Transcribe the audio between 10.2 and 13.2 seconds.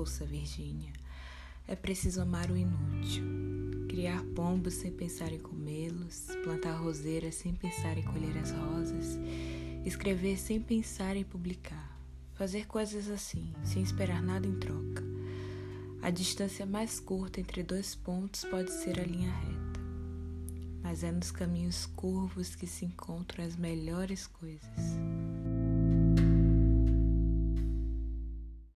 sem pensar em publicar, fazer coisas